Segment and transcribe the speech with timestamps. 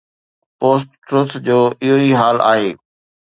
[0.63, 2.67] Post-Truth جو اهو ئي حال آهي.